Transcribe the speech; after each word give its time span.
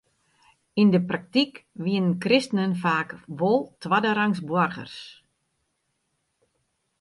Yn 0.81 0.89
de 0.95 0.99
praktyk 1.09 1.53
wienen 1.83 2.15
kristenen 2.23 2.73
faak 2.83 3.09
wol 3.39 3.59
twadderangs 3.81 4.39
boargers. 4.49 4.95